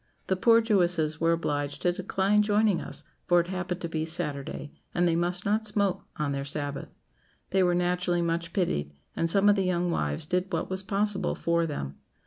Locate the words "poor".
0.35-0.61